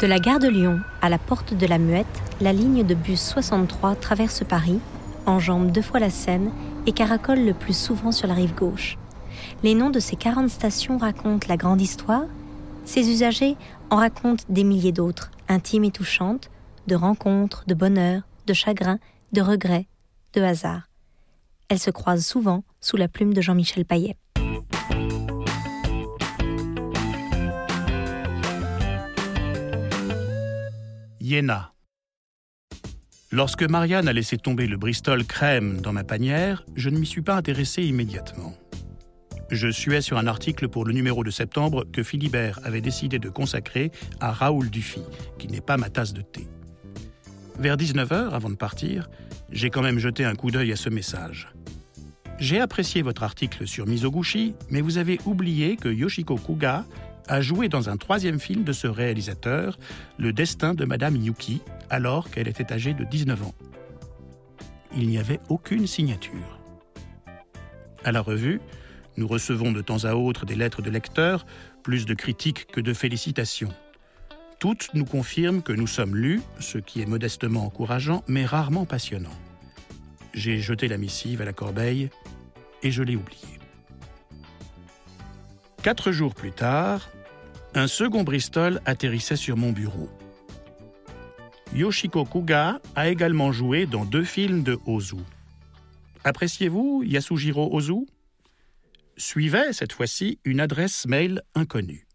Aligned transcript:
De 0.00 0.08
la 0.08 0.18
gare 0.18 0.40
de 0.40 0.48
Lyon 0.48 0.80
à 1.02 1.08
la 1.08 1.18
porte 1.18 1.54
de 1.54 1.66
la 1.66 1.78
Muette, 1.78 2.20
la 2.40 2.52
ligne 2.52 2.84
de 2.84 2.94
bus 2.94 3.20
63 3.20 3.94
traverse 3.94 4.42
Paris, 4.42 4.80
enjambe 5.24 5.70
deux 5.70 5.82
fois 5.82 6.00
la 6.00 6.10
Seine 6.10 6.50
et 6.84 6.92
caracole 6.92 7.44
le 7.44 7.54
plus 7.54 7.78
souvent 7.78 8.10
sur 8.10 8.26
la 8.26 8.34
rive 8.34 8.56
gauche. 8.56 8.98
Les 9.62 9.74
noms 9.74 9.90
de 9.90 10.00
ces 10.00 10.16
40 10.16 10.50
stations 10.50 10.98
racontent 10.98 11.46
la 11.48 11.56
grande 11.56 11.80
histoire. 11.80 12.24
Ses 12.84 13.08
usagers 13.08 13.56
en 13.88 13.96
racontent 13.96 14.44
des 14.48 14.64
milliers 14.64 14.92
d'autres, 14.92 15.30
intimes 15.48 15.84
et 15.84 15.92
touchantes, 15.92 16.50
de 16.88 16.96
rencontres, 16.96 17.62
de 17.68 17.74
bonheur, 17.74 18.22
de 18.46 18.52
chagrin, 18.52 18.98
de 19.32 19.42
regrets, 19.42 19.86
de 20.32 20.42
hasard. 20.42 20.88
Elles 21.68 21.78
se 21.78 21.90
croisent 21.90 22.26
souvent 22.26 22.64
sous 22.80 22.96
la 22.96 23.06
plume 23.06 23.32
de 23.32 23.40
Jean-Michel 23.40 23.84
Paillet. 23.84 24.16
Iéna. 31.24 31.72
Lorsque 33.32 33.62
Marianne 33.62 34.08
a 34.08 34.12
laissé 34.12 34.36
tomber 34.36 34.66
le 34.66 34.76
Bristol 34.76 35.24
crème 35.24 35.80
dans 35.80 35.94
ma 35.94 36.04
panière, 36.04 36.66
je 36.76 36.90
ne 36.90 36.98
m'y 36.98 37.06
suis 37.06 37.22
pas 37.22 37.34
intéressé 37.34 37.82
immédiatement. 37.82 38.52
Je 39.50 39.70
suais 39.70 40.02
sur 40.02 40.18
un 40.18 40.26
article 40.26 40.68
pour 40.68 40.84
le 40.84 40.92
numéro 40.92 41.24
de 41.24 41.30
septembre 41.30 41.86
que 41.90 42.02
Philibert 42.02 42.60
avait 42.62 42.82
décidé 42.82 43.18
de 43.18 43.30
consacrer 43.30 43.90
à 44.20 44.32
Raoul 44.32 44.68
Dufy, 44.68 45.00
qui 45.38 45.48
n'est 45.48 45.62
pas 45.62 45.78
ma 45.78 45.88
tasse 45.88 46.12
de 46.12 46.20
thé. 46.20 46.46
Vers 47.58 47.78
19h, 47.78 48.28
avant 48.28 48.50
de 48.50 48.56
partir, 48.56 49.08
j'ai 49.50 49.70
quand 49.70 49.82
même 49.82 49.98
jeté 49.98 50.26
un 50.26 50.34
coup 50.34 50.50
d'œil 50.50 50.72
à 50.72 50.76
ce 50.76 50.90
message. 50.90 51.48
J'ai 52.38 52.60
apprécié 52.60 53.00
votre 53.00 53.22
article 53.22 53.66
sur 53.66 53.86
Mizoguchi, 53.86 54.54
mais 54.68 54.82
vous 54.82 54.98
avez 54.98 55.18
oublié 55.24 55.76
que 55.76 55.88
Yoshiko 55.88 56.36
Kuga 56.36 56.84
a 57.28 57.40
joué 57.40 57.68
dans 57.68 57.88
un 57.88 57.96
troisième 57.96 58.38
film 58.38 58.64
de 58.64 58.72
ce 58.72 58.86
réalisateur, 58.86 59.78
Le 60.18 60.32
destin 60.32 60.74
de 60.74 60.84
Madame 60.84 61.16
Yuki, 61.16 61.62
alors 61.90 62.30
qu'elle 62.30 62.48
était 62.48 62.72
âgée 62.72 62.94
de 62.94 63.04
19 63.04 63.42
ans. 63.42 63.54
Il 64.96 65.08
n'y 65.08 65.18
avait 65.18 65.40
aucune 65.48 65.86
signature. 65.86 66.60
À 68.04 68.12
la 68.12 68.20
revue, 68.20 68.60
nous 69.16 69.26
recevons 69.26 69.72
de 69.72 69.80
temps 69.80 70.04
à 70.04 70.14
autre 70.14 70.44
des 70.44 70.54
lettres 70.54 70.82
de 70.82 70.90
lecteurs, 70.90 71.46
plus 71.82 72.06
de 72.06 72.14
critiques 72.14 72.66
que 72.66 72.80
de 72.80 72.92
félicitations. 72.92 73.72
Toutes 74.58 74.90
nous 74.94 75.04
confirment 75.04 75.62
que 75.62 75.72
nous 75.72 75.86
sommes 75.86 76.16
lus, 76.16 76.42
ce 76.58 76.78
qui 76.78 77.02
est 77.02 77.06
modestement 77.06 77.66
encourageant, 77.66 78.24
mais 78.28 78.44
rarement 78.44 78.86
passionnant. 78.86 79.34
J'ai 80.32 80.58
jeté 80.58 80.88
la 80.88 80.96
missive 80.96 81.42
à 81.42 81.44
la 81.44 81.52
corbeille 81.52 82.10
et 82.82 82.90
je 82.90 83.02
l'ai 83.02 83.16
oubliée. 83.16 83.58
Quatre 85.82 86.12
jours 86.12 86.34
plus 86.34 86.52
tard, 86.52 87.10
un 87.74 87.88
second 87.88 88.22
Bristol 88.22 88.80
atterrissait 88.84 89.36
sur 89.36 89.56
mon 89.56 89.72
bureau. 89.72 90.08
Yoshiko 91.74 92.24
Kuga 92.24 92.80
a 92.94 93.08
également 93.08 93.50
joué 93.50 93.86
dans 93.86 94.04
deux 94.04 94.22
films 94.22 94.62
de 94.62 94.78
Ozu. 94.86 95.16
Appréciez-vous 96.22 97.02
Yasujiro 97.04 97.74
Ozu? 97.74 98.06
Suivait 99.16 99.72
cette 99.72 99.92
fois-ci 99.92 100.38
une 100.44 100.60
adresse 100.60 101.06
mail 101.06 101.42
inconnue. 101.54 102.06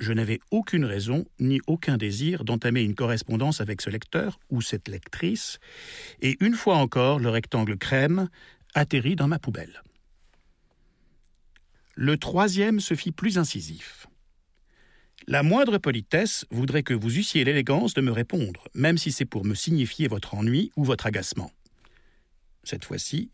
Je 0.00 0.12
n'avais 0.12 0.40
aucune 0.50 0.84
raison 0.84 1.26
ni 1.38 1.60
aucun 1.66 1.96
désir 1.96 2.42
d'entamer 2.42 2.82
une 2.82 2.94
correspondance 2.94 3.60
avec 3.60 3.80
ce 3.80 3.90
lecteur 3.90 4.40
ou 4.50 4.60
cette 4.62 4.88
lectrice, 4.88 5.58
et 6.20 6.36
une 6.40 6.54
fois 6.54 6.76
encore 6.76 7.20
le 7.20 7.28
rectangle 7.28 7.76
crème 7.76 8.28
atterrit 8.74 9.16
dans 9.16 9.28
ma 9.28 9.38
poubelle. 9.38 9.82
Le 12.02 12.16
troisième 12.16 12.80
se 12.80 12.94
fit 12.94 13.12
plus 13.12 13.36
incisif. 13.36 14.06
La 15.26 15.42
moindre 15.42 15.76
politesse 15.76 16.46
voudrait 16.50 16.82
que 16.82 16.94
vous 16.94 17.18
eussiez 17.18 17.44
l'élégance 17.44 17.92
de 17.92 18.00
me 18.00 18.10
répondre, 18.10 18.68
même 18.72 18.96
si 18.96 19.12
c'est 19.12 19.26
pour 19.26 19.44
me 19.44 19.54
signifier 19.54 20.08
votre 20.08 20.32
ennui 20.32 20.72
ou 20.76 20.84
votre 20.84 21.04
agacement. 21.04 21.50
Cette 22.64 22.86
fois-ci, 22.86 23.30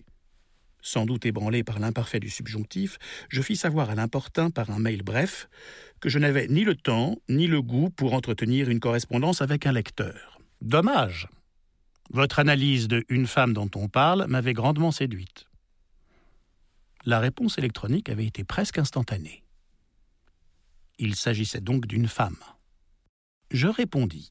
sans 0.82 1.06
doute 1.06 1.26
ébranlé 1.26 1.62
par 1.62 1.78
l'imparfait 1.78 2.19
du 2.19 2.28
subjonctif, 2.28 2.99
je 3.28 3.41
fis 3.41 3.55
savoir 3.55 3.88
à 3.88 3.94
l'importun 3.94 4.50
par 4.50 4.72
un 4.72 4.81
mail 4.81 5.05
bref 5.05 5.49
que 6.00 6.09
je 6.09 6.19
n'avais 6.19 6.49
ni 6.49 6.65
le 6.65 6.75
temps 6.75 7.19
ni 7.28 7.47
le 7.47 7.62
goût 7.62 7.91
pour 7.91 8.15
entretenir 8.15 8.69
une 8.69 8.81
correspondance 8.81 9.43
avec 9.43 9.65
un 9.66 9.72
lecteur. 9.72 10.41
Dommage. 10.60 11.28
Votre 12.10 12.41
analyse 12.41 12.88
de 12.88 13.05
Une 13.10 13.28
femme 13.28 13.53
dont 13.53 13.71
on 13.76 13.87
parle 13.87 14.26
m'avait 14.26 14.55
grandement 14.55 14.91
séduite. 14.91 15.47
La 17.09 17.21
réponse 17.21 17.56
électronique 17.56 18.09
avait 18.09 18.27
été 18.27 18.43
presque 18.43 18.78
instantanée. 18.78 19.44
Il 20.99 21.15
s'agissait 21.15 21.61
donc 21.61 21.87
d'une 21.87 22.09
femme. 22.09 22.37
Je 23.53 23.69
répondis. 23.69 24.28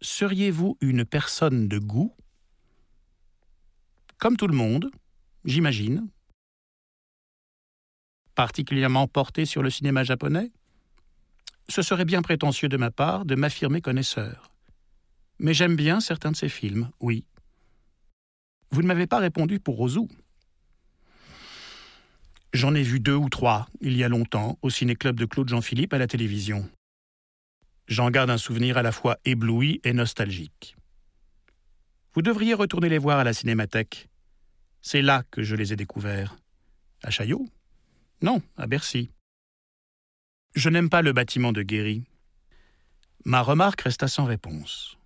Seriez-vous 0.00 0.76
une 0.80 1.04
personne 1.04 1.68
de 1.68 1.78
goût? 1.78 2.12
Comme 4.18 4.36
tout 4.36 4.48
le 4.48 4.56
monde, 4.56 4.90
j'imagine. 5.44 6.08
Particulièrement 8.34 9.06
porté 9.06 9.46
sur 9.46 9.62
le 9.62 9.70
cinéma 9.70 10.02
japonais? 10.02 10.50
Ce 11.68 11.82
serait 11.82 12.06
bien 12.06 12.22
prétentieux 12.22 12.68
de 12.68 12.76
ma 12.76 12.90
part 12.90 13.24
de 13.24 13.36
m'affirmer 13.36 13.80
connaisseur. 13.80 14.52
Mais 15.38 15.54
j'aime 15.54 15.76
bien 15.76 16.00
certains 16.00 16.32
de 16.32 16.36
ces 16.36 16.48
films, 16.48 16.90
oui. 16.98 17.24
Vous 18.70 18.82
ne 18.82 18.88
m'avez 18.88 19.06
pas 19.06 19.18
répondu 19.18 19.60
pour 19.60 19.78
Ozu. 19.78 20.08
J'en 22.54 22.74
ai 22.74 22.82
vu 22.82 22.98
deux 22.98 23.14
ou 23.14 23.28
trois, 23.28 23.68
il 23.80 23.96
y 23.96 24.02
a 24.02 24.08
longtemps, 24.08 24.58
au 24.62 24.70
ciné-club 24.70 25.16
de 25.16 25.26
Claude 25.26 25.48
Jean-Philippe 25.50 25.92
à 25.92 25.98
la 25.98 26.06
télévision. 26.06 26.68
J'en 27.88 28.10
garde 28.10 28.30
un 28.30 28.38
souvenir 28.38 28.78
à 28.78 28.82
la 28.82 28.92
fois 28.92 29.18
ébloui 29.26 29.80
et 29.84 29.92
nostalgique. 29.92 30.76
Vous 32.14 32.22
devriez 32.22 32.54
retourner 32.54 32.88
les 32.88 32.98
voir 32.98 33.18
à 33.18 33.24
la 33.24 33.34
cinémathèque. 33.34 34.08
C'est 34.80 35.02
là 35.02 35.24
que 35.30 35.42
je 35.42 35.56
les 35.56 35.74
ai 35.74 35.76
découverts. 35.76 36.36
À 37.02 37.10
Chaillot? 37.10 37.46
Non, 38.22 38.40
à 38.56 38.66
Bercy. 38.66 39.10
Je 40.54 40.70
n'aime 40.70 40.88
pas 40.88 41.02
le 41.02 41.12
bâtiment 41.12 41.52
de 41.52 41.62
Guéry. 41.62 42.04
Ma 43.26 43.42
remarque 43.42 43.82
resta 43.82 44.08
sans 44.08 44.24
réponse. 44.24 44.96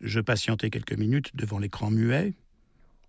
Je 0.00 0.20
patientai 0.20 0.70
quelques 0.70 0.92
minutes 0.92 1.34
devant 1.36 1.60
l'écran 1.60 1.90
muet, 1.90 2.34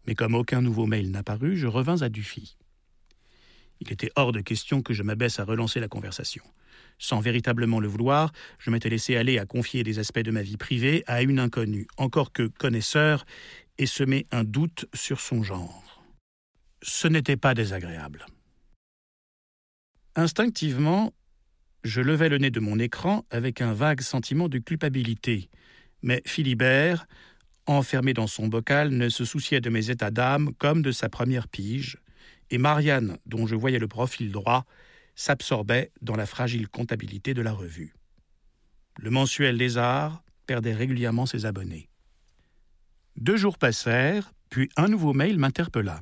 mais 0.05 0.13
comme 0.13 0.35
aucun 0.35 0.61
nouveau 0.61 0.85
mail 0.85 1.09
n'apparut, 1.09 1.57
je 1.57 1.67
revins 1.67 2.03
à 2.03 2.09
Dufy. 2.09 2.58
Il 3.79 3.91
était 3.91 4.11
hors 4.15 4.31
de 4.31 4.41
question 4.41 4.81
que 4.81 4.93
je 4.93 5.03
m'abaisse 5.03 5.39
à 5.39 5.45
relancer 5.45 5.79
la 5.79 5.87
conversation. 5.87 6.43
Sans 6.97 7.21
véritablement 7.21 7.79
le 7.79 7.87
vouloir, 7.87 8.31
je 8.57 8.71
m'étais 8.71 8.89
laissé 8.89 9.15
aller 9.15 9.39
à 9.39 9.45
confier 9.45 9.83
des 9.83 9.99
aspects 9.99 10.19
de 10.19 10.31
ma 10.31 10.41
vie 10.41 10.57
privée 10.57 11.03
à 11.07 11.21
une 11.21 11.39
inconnue, 11.39 11.87
encore 11.97 12.33
que 12.33 12.47
connaisseur, 12.47 13.25
et 13.77 13.85
semer 13.85 14.27
un 14.31 14.43
doute 14.43 14.85
sur 14.93 15.21
son 15.21 15.41
genre. 15.41 16.03
Ce 16.81 17.07
n'était 17.07 17.37
pas 17.37 17.53
désagréable. 17.53 18.25
Instinctivement, 20.15 21.13
je 21.85 22.01
levai 22.01 22.27
le 22.27 22.37
nez 22.37 22.51
de 22.51 22.59
mon 22.59 22.77
écran 22.77 23.25
avec 23.31 23.61
un 23.61 23.73
vague 23.73 24.01
sentiment 24.01 24.49
de 24.49 24.57
culpabilité, 24.57 25.49
mais 26.01 26.21
Philibert, 26.25 27.07
enfermé 27.67 28.13
dans 28.13 28.27
son 28.27 28.47
bocal, 28.47 28.89
ne 28.89 29.07
se 29.07 29.23
souciait 29.23 29.61
de 29.61 29.69
mes 29.69 29.89
états 29.89 30.11
d'âme 30.11 30.53
comme 30.57 30.81
de 30.81 30.91
sa 30.91 31.07
première 31.07 31.47
pige, 31.47 31.97
et 32.51 32.57
Marianne, 32.57 33.17
dont 33.25 33.47
je 33.47 33.55
voyais 33.55 33.79
le 33.79 33.87
profil 33.87 34.31
droit, 34.31 34.65
s'absorbait 35.15 35.91
dans 36.01 36.15
la 36.15 36.25
fragile 36.25 36.67
comptabilité 36.67 37.33
de 37.33 37.41
la 37.41 37.51
revue. 37.51 37.93
Le 38.97 39.09
mensuel 39.09 39.57
Lézard 39.57 40.23
perdait 40.45 40.73
régulièrement 40.73 41.25
ses 41.25 41.45
abonnés. 41.45 41.89
Deux 43.15 43.37
jours 43.37 43.57
passèrent, 43.57 44.31
puis 44.49 44.69
un 44.77 44.87
nouveau 44.87 45.13
mail 45.13 45.37
m'interpella. 45.37 45.99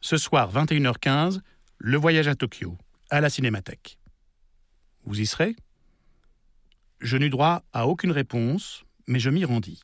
Ce 0.00 0.16
soir, 0.16 0.52
21h15, 0.52 1.40
le 1.78 1.96
voyage 1.96 2.28
à 2.28 2.34
Tokyo, 2.34 2.76
à 3.10 3.20
la 3.20 3.30
cinémathèque. 3.30 3.98
Vous 5.04 5.20
y 5.20 5.26
serez? 5.26 5.56
Je 7.00 7.16
n'eus 7.16 7.30
droit 7.30 7.62
à 7.72 7.86
aucune 7.86 8.10
réponse, 8.10 8.84
mais 9.06 9.20
je 9.20 9.30
m'y 9.30 9.44
rendis. 9.44 9.80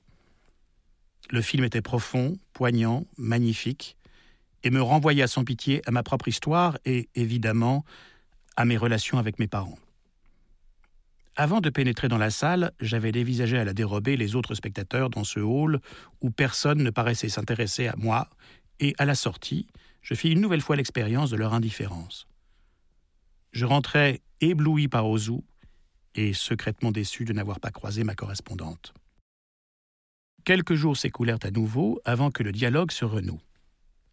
Le 1.30 1.40
film 1.40 1.64
était 1.64 1.82
profond, 1.82 2.36
poignant, 2.52 3.06
magnifique, 3.16 3.96
et 4.64 4.70
me 4.70 4.82
renvoya 4.82 5.28
sans 5.28 5.44
pitié 5.44 5.82
à 5.86 5.92
ma 5.92 6.02
propre 6.02 6.26
histoire 6.26 6.78
et, 6.84 7.08
évidemment, 7.14 7.84
à 8.56 8.64
mes 8.64 8.76
relations 8.76 9.18
avec 9.18 9.38
mes 9.38 9.46
parents. 9.46 9.78
Avant 11.36 11.60
de 11.60 11.68
pénétrer 11.68 12.08
dans 12.08 12.18
la 12.18 12.30
salle, 12.30 12.72
j'avais 12.80 13.12
dévisagé 13.12 13.58
à 13.58 13.64
la 13.64 13.74
dérobée 13.74 14.16
les 14.16 14.36
autres 14.36 14.54
spectateurs 14.54 15.10
dans 15.10 15.24
ce 15.24 15.40
hall 15.40 15.80
où 16.20 16.30
personne 16.30 16.82
ne 16.82 16.90
paraissait 16.90 17.28
s'intéresser 17.28 17.88
à 17.88 17.94
moi, 17.96 18.30
et 18.80 18.94
à 18.98 19.04
la 19.04 19.14
sortie, 19.14 19.66
je 20.02 20.14
fis 20.14 20.30
une 20.30 20.40
nouvelle 20.40 20.60
fois 20.60 20.76
l'expérience 20.76 21.30
de 21.30 21.36
leur 21.36 21.54
indifférence. 21.54 22.26
Je 23.52 23.66
rentrais 23.66 24.20
ébloui 24.40 24.88
par 24.88 25.08
Ozu 25.08 25.40
et 26.14 26.32
secrètement 26.32 26.92
déçu 26.92 27.24
de 27.24 27.32
n'avoir 27.32 27.60
pas 27.60 27.70
croisé 27.70 28.04
ma 28.04 28.14
correspondante. 28.14 28.94
Quelques 30.44 30.74
jours 30.74 30.96
s'écoulèrent 30.96 31.38
à 31.42 31.50
nouveau 31.50 32.00
avant 32.04 32.30
que 32.30 32.42
le 32.42 32.52
dialogue 32.52 32.90
se 32.90 33.04
renoue. 33.04 33.40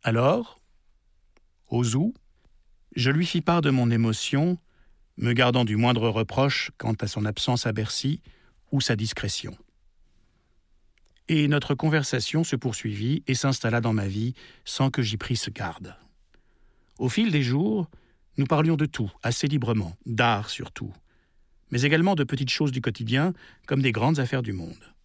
Alors, 0.03 0.59
Ozu, 1.69 2.13
je 2.95 3.11
lui 3.11 3.25
fis 3.27 3.41
part 3.41 3.61
de 3.61 3.69
mon 3.69 3.91
émotion 3.91 4.57
me 5.17 5.33
gardant 5.33 5.63
du 5.63 5.75
moindre 5.75 6.09
reproche 6.09 6.71
quant 6.79 6.93
à 6.93 7.07
son 7.07 7.23
absence 7.25 7.67
à 7.67 7.71
Bercy 7.71 8.21
ou 8.71 8.81
sa 8.81 8.95
discrétion. 8.95 9.55
Et 11.27 11.47
notre 11.47 11.75
conversation 11.75 12.43
se 12.43 12.55
poursuivit 12.55 13.23
et 13.27 13.35
s'installa 13.35 13.79
dans 13.79 13.93
ma 13.93 14.07
vie 14.07 14.33
sans 14.65 14.89
que 14.89 15.03
j'y 15.03 15.17
prisse 15.17 15.49
garde. 15.49 15.95
Au 16.97 17.07
fil 17.07 17.31
des 17.31 17.43
jours, 17.43 17.87
nous 18.37 18.47
parlions 18.47 18.77
de 18.77 18.87
tout, 18.87 19.11
assez 19.21 19.47
librement, 19.47 19.95
d'art 20.07 20.49
surtout, 20.49 20.91
mais 21.69 21.83
également 21.83 22.15
de 22.15 22.23
petites 22.23 22.49
choses 22.49 22.71
du 22.71 22.81
quotidien 22.81 23.33
comme 23.67 23.83
des 23.83 23.91
grandes 23.91 24.19
affaires 24.19 24.41
du 24.41 24.51
monde. 24.51 24.95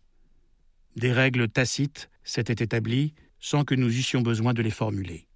Des 0.96 1.12
règles 1.12 1.48
tacites 1.48 2.08
s'étaient 2.24 2.64
établies 2.64 3.12
sans 3.40 3.64
que 3.64 3.74
nous 3.74 3.94
eussions 3.94 4.22
besoin 4.22 4.54
de 4.54 4.62
les 4.62 4.70
formuler. 4.70 5.26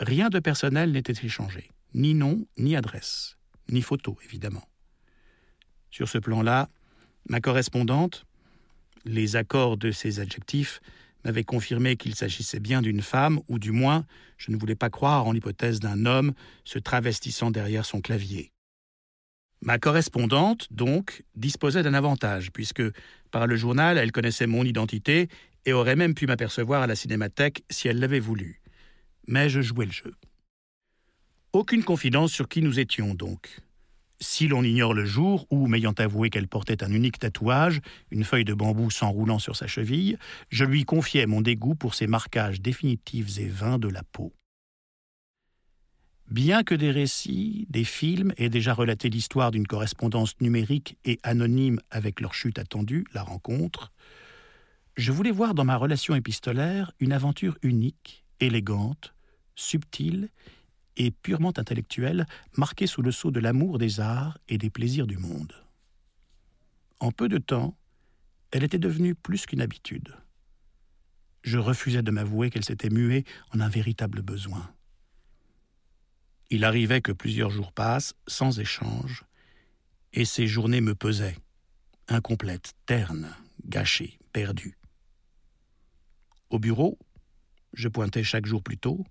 Rien 0.00 0.28
de 0.28 0.38
personnel 0.38 0.92
n'était 0.92 1.26
échangé, 1.26 1.70
ni 1.94 2.14
nom, 2.14 2.46
ni 2.58 2.76
adresse 2.76 3.36
ni 3.70 3.82
photo, 3.82 4.16
évidemment. 4.24 4.66
Sur 5.90 6.08
ce 6.08 6.18
plan-là, 6.18 6.68
ma 7.28 7.40
correspondante, 7.40 8.24
les 9.04 9.36
accords 9.36 9.76
de 9.76 9.90
ces 9.90 10.20
adjectifs 10.20 10.80
m'avaient 11.24 11.44
confirmé 11.44 11.96
qu'il 11.96 12.14
s'agissait 12.14 12.60
bien 12.60 12.82
d'une 12.82 13.02
femme, 13.02 13.40
ou 13.48 13.58
du 13.58 13.72
moins, 13.72 14.04
je 14.36 14.50
ne 14.50 14.56
voulais 14.56 14.76
pas 14.76 14.90
croire 14.90 15.26
en 15.26 15.32
l'hypothèse 15.32 15.80
d'un 15.80 16.06
homme 16.06 16.32
se 16.64 16.78
travestissant 16.78 17.50
derrière 17.50 17.84
son 17.84 18.00
clavier. 18.00 18.52
Ma 19.62 19.78
correspondante, 19.78 20.68
donc, 20.70 21.24
disposait 21.34 21.82
d'un 21.82 21.94
avantage, 21.94 22.52
puisque, 22.52 22.82
par 23.30 23.46
le 23.46 23.56
journal, 23.56 23.98
elle 23.98 24.12
connaissait 24.12 24.46
mon 24.46 24.64
identité 24.64 25.28
et 25.66 25.72
aurait 25.72 25.96
même 25.96 26.14
pu 26.14 26.26
m'apercevoir 26.26 26.82
à 26.82 26.86
la 26.86 26.96
cinémathèque 26.96 27.64
si 27.68 27.88
elle 27.88 27.98
l'avait 27.98 28.20
voulu. 28.20 28.62
Mais 29.26 29.50
je 29.50 29.60
jouais 29.60 29.86
le 29.86 29.92
jeu. 29.92 30.14
Aucune 31.52 31.84
confidence 31.84 32.32
sur 32.32 32.48
qui 32.48 32.62
nous 32.62 32.78
étions 32.78 33.14
donc. 33.14 33.60
Si 34.20 34.48
l'on 34.48 34.62
ignore 34.62 34.94
le 34.94 35.04
jour 35.04 35.46
où, 35.50 35.66
m'ayant 35.66 35.92
avoué 35.92 36.30
qu'elle 36.30 36.48
portait 36.48 36.82
un 36.82 36.92
unique 36.92 37.18
tatouage, 37.18 37.80
une 38.10 38.24
feuille 38.24 38.44
de 38.44 38.54
bambou 38.54 38.90
s'enroulant 38.90 39.38
sur 39.38 39.56
sa 39.56 39.66
cheville, 39.66 40.16
je 40.48 40.64
lui 40.64 40.84
confiais 40.84 41.26
mon 41.26 41.42
dégoût 41.42 41.74
pour 41.74 41.94
ces 41.94 42.06
marquages 42.06 42.62
définitifs 42.62 43.38
et 43.38 43.48
vains 43.48 43.78
de 43.78 43.88
la 43.88 44.02
peau. 44.02 44.32
Bien 46.30 46.64
que 46.64 46.74
des 46.74 46.90
récits, 46.90 47.66
des 47.68 47.84
films 47.84 48.32
aient 48.36 48.48
déjà 48.48 48.74
relaté 48.74 49.10
l'histoire 49.10 49.50
d'une 49.50 49.66
correspondance 49.66 50.40
numérique 50.40 50.96
et 51.04 51.20
anonyme 51.22 51.80
avec 51.90 52.20
leur 52.20 52.34
chute 52.34 52.58
attendue, 52.58 53.04
la 53.12 53.22
rencontre, 53.22 53.92
je 54.96 55.12
voulais 55.12 55.30
voir 55.30 55.54
dans 55.54 55.64
ma 55.64 55.76
relation 55.76 56.14
épistolaire 56.14 56.92
une 57.00 57.12
aventure 57.12 57.58
unique, 57.62 58.24
élégante, 58.40 59.14
subtile 59.54 60.30
et 60.96 61.10
purement 61.10 61.52
intellectuelle, 61.56 62.26
marquée 62.56 62.86
sous 62.86 63.02
le 63.02 63.12
sceau 63.12 63.30
de 63.30 63.40
l'amour 63.40 63.78
des 63.78 64.00
arts 64.00 64.38
et 64.48 64.56
des 64.56 64.70
plaisirs 64.70 65.06
du 65.06 65.18
monde. 65.18 65.52
En 67.00 67.12
peu 67.12 67.28
de 67.28 67.36
temps, 67.36 67.76
elle 68.50 68.64
était 68.64 68.78
devenue 68.78 69.14
plus 69.14 69.44
qu'une 69.44 69.60
habitude. 69.60 70.16
Je 71.42 71.58
refusais 71.58 72.02
de 72.02 72.10
m'avouer 72.10 72.48
qu'elle 72.48 72.64
s'était 72.64 72.90
muée 72.90 73.24
en 73.52 73.60
un 73.60 73.68
véritable 73.68 74.22
besoin. 74.22 74.72
Il 76.48 76.64
arrivait 76.64 77.02
que 77.02 77.12
plusieurs 77.12 77.50
jours 77.50 77.72
passent 77.72 78.14
sans 78.26 78.58
échange, 78.58 79.24
et 80.14 80.24
ces 80.24 80.46
journées 80.46 80.80
me 80.80 80.94
pesaient, 80.94 81.36
incomplètes, 82.08 82.72
ternes, 82.86 83.34
gâchées, 83.66 84.18
perdues. 84.32 84.78
Au 86.50 86.58
bureau, 86.58 86.98
je 87.72 87.88
pointais 87.88 88.22
chaque 88.22 88.46
jour 88.46 88.62
plus 88.62 88.78
tôt, 88.78 89.04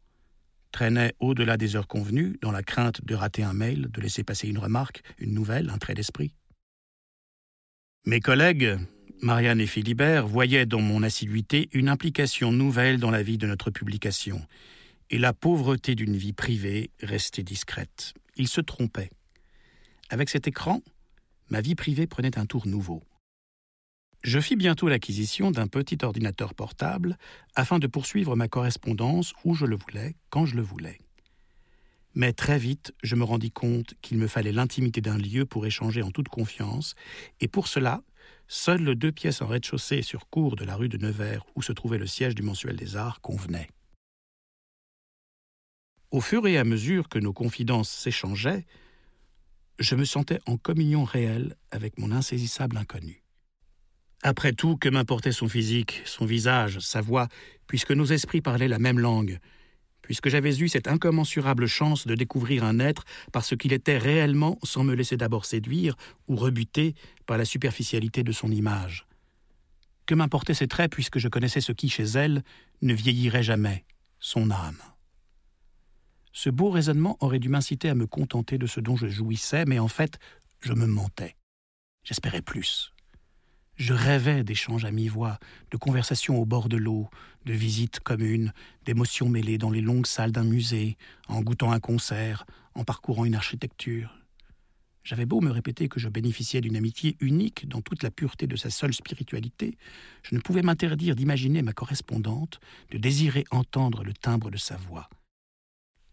traînait 0.71 1.13
au-delà 1.19 1.57
des 1.57 1.75
heures 1.75 1.87
convenues, 1.87 2.37
dans 2.41 2.51
la 2.51 2.63
crainte 2.63 3.03
de 3.05 3.15
rater 3.15 3.43
un 3.43 3.53
mail, 3.53 3.87
de 3.91 4.01
laisser 4.01 4.23
passer 4.23 4.47
une 4.47 4.57
remarque, 4.57 5.03
une 5.17 5.33
nouvelle, 5.33 5.69
un 5.69 5.77
trait 5.77 5.93
d'esprit. 5.93 6.33
Mes 8.05 8.19
collègues, 8.19 8.77
Marianne 9.21 9.61
et 9.61 9.67
Philibert, 9.67 10.27
voyaient 10.27 10.65
dans 10.65 10.81
mon 10.81 11.01
assiduité 11.03 11.69
une 11.73 11.89
implication 11.89 12.51
nouvelle 12.51 12.99
dans 12.99 13.11
la 13.11 13.23
vie 13.23 13.37
de 13.37 13.47
notre 13.47 13.71
publication, 13.71 14.45
et 15.09 15.17
la 15.17 15.33
pauvreté 15.33 15.95
d'une 15.95 16.15
vie 16.15 16.33
privée 16.33 16.91
restée 17.01 17.43
discrète. 17.43 18.13
Ils 18.37 18.47
se 18.47 18.61
trompaient. 18.61 19.11
Avec 20.09 20.29
cet 20.29 20.47
écran, 20.47 20.81
ma 21.49 21.61
vie 21.61 21.75
privée 21.75 22.07
prenait 22.07 22.37
un 22.37 22.45
tour 22.45 22.67
nouveau. 22.67 23.03
Je 24.25 24.39
fis 24.39 24.55
bientôt 24.55 24.87
l'acquisition 24.87 25.51
d'un 25.51 25.67
petit 25.67 25.99
ordinateur 26.01 26.55
portable 26.55 27.15
afin 27.53 27.77
de 27.77 27.85
poursuivre 27.85 28.35
ma 28.35 28.47
correspondance 28.47 29.35
où 29.43 29.53
je 29.53 29.67
le 29.67 29.75
voulais, 29.75 30.15
quand 30.31 30.47
je 30.47 30.55
le 30.55 30.63
voulais. 30.63 30.97
Mais 32.15 32.33
très 32.33 32.57
vite, 32.57 32.91
je 33.03 33.15
me 33.15 33.23
rendis 33.23 33.51
compte 33.51 33.93
qu'il 34.01 34.17
me 34.17 34.25
fallait 34.25 34.51
l'intimité 34.51 34.99
d'un 34.99 35.19
lieu 35.19 35.45
pour 35.45 35.67
échanger 35.67 36.01
en 36.01 36.09
toute 36.09 36.27
confiance, 36.27 36.95
et 37.39 37.47
pour 37.47 37.67
cela, 37.67 38.01
seules 38.47 38.95
deux 38.95 39.11
pièces 39.11 39.43
en 39.43 39.47
rez-de-chaussée 39.47 40.01
sur 40.01 40.27
cours 40.27 40.55
de 40.55 40.65
la 40.65 40.75
rue 40.75 40.89
de 40.89 40.97
Nevers, 40.97 41.45
où 41.53 41.61
se 41.61 41.71
trouvait 41.71 41.99
le 41.99 42.07
siège 42.07 42.33
du 42.33 42.41
Mensuel 42.41 42.77
des 42.77 42.95
Arts, 42.95 43.21
convenaient. 43.21 43.69
Au 46.09 46.19
fur 46.19 46.47
et 46.47 46.57
à 46.57 46.63
mesure 46.63 47.09
que 47.09 47.19
nos 47.19 47.33
confidences 47.33 47.91
s'échangeaient, 47.91 48.65
je 49.77 49.93
me 49.93 50.03
sentais 50.03 50.39
en 50.47 50.57
communion 50.57 51.03
réelle 51.03 51.57
avec 51.69 51.99
mon 51.99 52.11
insaisissable 52.11 52.77
inconnu. 52.77 53.24
Après 54.27 54.53
tout, 54.53 54.75
que 54.75 54.89
m'importait 54.89 55.31
son 55.31 55.47
physique, 55.47 56.01
son 56.03 56.25
visage, 56.25 56.79
sa 56.79 56.99
voix, 56.99 57.27
puisque 57.67 57.91
nos 57.91 58.05
esprits 58.05 58.41
parlaient 58.41 58.67
la 58.67 58.79
même 58.79 58.97
langue, 58.97 59.37
puisque 60.01 60.29
j'avais 60.29 60.57
eu 60.57 60.67
cette 60.67 60.87
incommensurable 60.87 61.67
chance 61.67 62.07
de 62.07 62.15
découvrir 62.15 62.63
un 62.63 62.79
être 62.79 63.05
parce 63.31 63.55
qu'il 63.55 63.71
était 63.71 63.99
réellement 63.99 64.57
sans 64.63 64.83
me 64.83 64.95
laisser 64.95 65.15
d'abord 65.15 65.45
séduire 65.45 65.95
ou 66.27 66.37
rebuter 66.37 66.95
par 67.27 67.37
la 67.37 67.45
superficialité 67.45 68.23
de 68.23 68.31
son 68.31 68.49
image. 68.49 69.05
Que 70.07 70.15
m'importaient 70.15 70.55
ses 70.55 70.67
traits 70.67 70.91
puisque 70.91 71.19
je 71.19 71.27
connaissais 71.27 71.61
ce 71.61 71.71
qui, 71.71 71.87
chez 71.87 72.05
elle, 72.05 72.41
ne 72.81 72.95
vieillirait 72.95 73.43
jamais, 73.43 73.85
son 74.19 74.49
âme? 74.49 74.81
Ce 76.33 76.49
beau 76.49 76.71
raisonnement 76.71 77.15
aurait 77.19 77.37
dû 77.37 77.49
m'inciter 77.49 77.89
à 77.89 77.95
me 77.95 78.07
contenter 78.07 78.57
de 78.57 78.65
ce 78.65 78.79
dont 78.79 78.95
je 78.95 79.05
jouissais, 79.05 79.65
mais 79.65 79.77
en 79.77 79.87
fait, 79.87 80.17
je 80.61 80.73
me 80.73 80.87
mentais. 80.87 81.35
J'espérais 82.03 82.41
plus. 82.41 82.94
Je 83.75 83.93
rêvais 83.93 84.45
d'échanges 84.45 84.85
à 84.85 84.91
mi-voix, 84.91 85.37
de 85.71 85.77
conversations 85.77 86.37
au 86.37 86.45
bord 86.45 86.69
de 86.69 86.77
l'eau, 86.77 87.09
de 87.45 87.51
visites 87.51 87.99
communes, 87.99 88.53
d'émotions 88.85 89.27
mêlées 89.27 89.57
dans 89.57 89.69
les 89.69 89.81
longues 89.81 90.05
salles 90.05 90.31
d'un 90.31 90.45
musée, 90.45 90.97
en 91.27 91.41
goûtant 91.41 91.71
un 91.71 91.81
concert, 91.81 92.45
en 92.73 92.85
parcourant 92.85 93.25
une 93.25 93.35
architecture. 93.35 94.15
J'avais 95.03 95.25
beau 95.25 95.41
me 95.41 95.51
répéter 95.51 95.89
que 95.89 95.99
je 95.99 96.07
bénéficiais 96.07 96.61
d'une 96.61 96.77
amitié 96.77 97.17
unique 97.19 97.67
dans 97.67 97.81
toute 97.81 98.01
la 98.01 98.11
pureté 98.11 98.47
de 98.47 98.55
sa 98.55 98.69
seule 98.69 98.93
spiritualité, 98.93 99.77
je 100.23 100.35
ne 100.35 100.39
pouvais 100.39 100.63
m'interdire 100.63 101.15
d'imaginer 101.15 101.61
ma 101.61 101.73
correspondante, 101.73 102.59
de 102.91 102.97
désirer 102.97 103.43
entendre 103.51 104.03
le 104.05 104.13
timbre 104.13 104.49
de 104.51 104.57
sa 104.57 104.77
voix. 104.77 105.09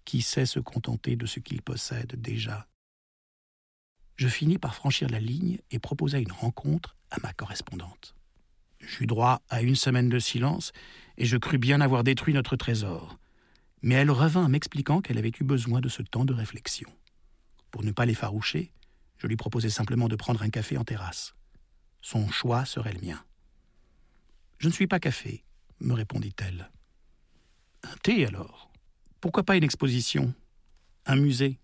Qui 0.04 0.20
sait 0.20 0.46
se 0.46 0.58
contenter 0.58 1.14
de 1.14 1.26
ce 1.26 1.38
qu'il 1.38 1.62
possède 1.62 2.20
déjà? 2.20 2.66
Je 4.22 4.28
finis 4.28 4.58
par 4.58 4.76
franchir 4.76 5.08
la 5.08 5.18
ligne 5.18 5.58
et 5.72 5.80
proposa 5.80 6.20
une 6.20 6.30
rencontre 6.30 6.94
à 7.10 7.18
ma 7.24 7.32
correspondante. 7.32 8.14
J'eus 8.78 9.08
droit 9.08 9.42
à 9.48 9.62
une 9.62 9.74
semaine 9.74 10.08
de 10.08 10.20
silence 10.20 10.70
et 11.18 11.24
je 11.24 11.36
crus 11.36 11.58
bien 11.58 11.80
avoir 11.80 12.04
détruit 12.04 12.32
notre 12.32 12.54
trésor. 12.54 13.18
Mais 13.82 13.96
elle 13.96 14.12
revint 14.12 14.48
m'expliquant 14.48 15.00
qu'elle 15.00 15.18
avait 15.18 15.32
eu 15.40 15.42
besoin 15.42 15.80
de 15.80 15.88
ce 15.88 16.02
temps 16.02 16.24
de 16.24 16.32
réflexion. 16.32 16.88
Pour 17.72 17.82
ne 17.82 17.90
pas 17.90 18.06
l'effaroucher, 18.06 18.72
je 19.18 19.26
lui 19.26 19.36
proposai 19.36 19.70
simplement 19.70 20.06
de 20.06 20.14
prendre 20.14 20.42
un 20.42 20.50
café 20.50 20.78
en 20.78 20.84
terrasse. 20.84 21.34
Son 22.00 22.28
choix 22.30 22.64
serait 22.64 22.92
le 22.92 23.00
mien. 23.00 23.24
Je 24.58 24.68
ne 24.68 24.72
suis 24.72 24.86
pas 24.86 25.00
café, 25.00 25.42
me 25.80 25.94
répondit-elle. 25.94 26.70
Un 27.82 27.96
thé 28.04 28.24
alors? 28.24 28.70
Pourquoi 29.20 29.42
pas 29.42 29.56
une 29.56 29.64
exposition? 29.64 30.32
Un 31.06 31.16
musée? 31.16 31.58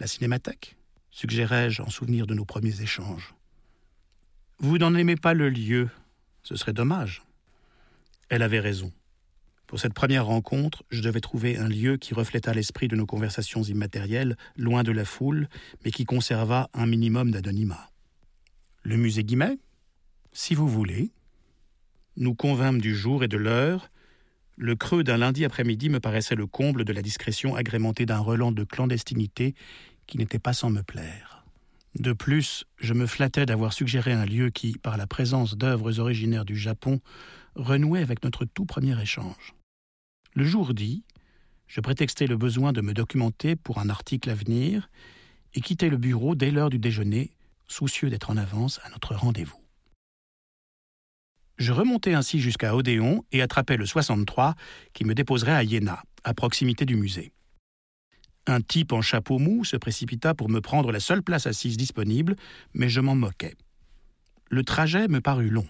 La 0.00 0.08
cinémathèque? 0.08 0.76
Suggérai-je 1.14 1.80
en 1.80 1.90
souvenir 1.90 2.26
de 2.26 2.34
nos 2.34 2.44
premiers 2.44 2.82
échanges. 2.82 3.34
Vous 4.58 4.78
n'en 4.78 4.96
aimez 4.96 5.14
pas 5.14 5.32
le 5.32 5.48
lieu, 5.48 5.88
ce 6.42 6.56
serait 6.56 6.72
dommage. 6.72 7.22
Elle 8.28 8.42
avait 8.42 8.58
raison. 8.58 8.92
Pour 9.68 9.78
cette 9.78 9.94
première 9.94 10.26
rencontre, 10.26 10.82
je 10.90 11.00
devais 11.00 11.20
trouver 11.20 11.56
un 11.56 11.68
lieu 11.68 11.98
qui 11.98 12.14
reflétât 12.14 12.52
l'esprit 12.52 12.88
de 12.88 12.96
nos 12.96 13.06
conversations 13.06 13.62
immatérielles, 13.62 14.36
loin 14.56 14.82
de 14.82 14.90
la 14.90 15.04
foule, 15.04 15.48
mais 15.84 15.92
qui 15.92 16.04
conservât 16.04 16.68
un 16.74 16.86
minimum 16.86 17.30
d'anonymat. 17.30 17.90
Le 18.82 18.96
musée 18.96 19.22
Guimet 19.22 19.58
Si 20.32 20.56
vous 20.56 20.68
voulez. 20.68 21.12
Nous 22.16 22.34
convînmes 22.34 22.80
du 22.80 22.94
jour 22.94 23.22
et 23.22 23.28
de 23.28 23.36
l'heure. 23.36 23.88
Le 24.56 24.74
creux 24.74 25.04
d'un 25.04 25.18
lundi 25.18 25.44
après-midi 25.44 25.90
me 25.90 26.00
paraissait 26.00 26.34
le 26.34 26.46
comble 26.46 26.84
de 26.84 26.92
la 26.92 27.02
discrétion 27.02 27.54
agrémentée 27.54 28.04
d'un 28.04 28.18
relent 28.18 28.52
de 28.52 28.64
clandestinité 28.64 29.54
qui 30.06 30.18
n'était 30.18 30.38
pas 30.38 30.52
sans 30.52 30.70
me 30.70 30.82
plaire. 30.82 31.44
De 31.98 32.12
plus, 32.12 32.64
je 32.78 32.92
me 32.92 33.06
flattais 33.06 33.46
d'avoir 33.46 33.72
suggéré 33.72 34.12
un 34.12 34.26
lieu 34.26 34.50
qui, 34.50 34.78
par 34.78 34.96
la 34.96 35.06
présence 35.06 35.56
d'œuvres 35.56 36.00
originaires 36.00 36.44
du 36.44 36.56
Japon, 36.56 37.00
renouait 37.54 38.02
avec 38.02 38.24
notre 38.24 38.44
tout 38.44 38.64
premier 38.64 39.00
échange. 39.00 39.54
Le 40.34 40.44
jour 40.44 40.74
dit, 40.74 41.04
je 41.68 41.80
prétextai 41.80 42.26
le 42.26 42.36
besoin 42.36 42.72
de 42.72 42.80
me 42.80 42.92
documenter 42.92 43.54
pour 43.54 43.78
un 43.78 43.88
article 43.88 44.30
à 44.30 44.34
venir 44.34 44.90
et 45.54 45.60
quittai 45.60 45.88
le 45.88 45.96
bureau 45.96 46.34
dès 46.34 46.50
l'heure 46.50 46.70
du 46.70 46.78
déjeuner, 46.78 47.30
soucieux 47.68 48.10
d'être 48.10 48.30
en 48.30 48.36
avance 48.36 48.80
à 48.84 48.90
notre 48.90 49.14
rendez-vous. 49.14 49.60
Je 51.56 51.72
remontai 51.72 52.14
ainsi 52.14 52.40
jusqu'à 52.40 52.74
Odéon 52.74 53.24
et 53.30 53.40
attrapai 53.40 53.76
le 53.76 53.86
63 53.86 54.56
qui 54.92 55.04
me 55.04 55.14
déposerait 55.14 55.52
à 55.52 55.62
Iéna, 55.62 56.02
à 56.24 56.34
proximité 56.34 56.84
du 56.84 56.96
musée. 56.96 57.32
Un 58.46 58.60
type 58.60 58.92
en 58.92 59.00
chapeau 59.00 59.38
mou 59.38 59.64
se 59.64 59.76
précipita 59.76 60.34
pour 60.34 60.50
me 60.50 60.60
prendre 60.60 60.92
la 60.92 61.00
seule 61.00 61.22
place 61.22 61.46
assise 61.46 61.76
disponible, 61.76 62.36
mais 62.74 62.88
je 62.88 63.00
m'en 63.00 63.14
moquais. 63.14 63.54
Le 64.50 64.62
trajet 64.62 65.08
me 65.08 65.20
parut 65.20 65.48
long. 65.48 65.66